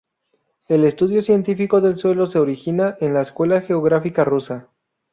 [0.67, 4.67] El estudio científico del suelo se origina en la escuela geográfica rusa.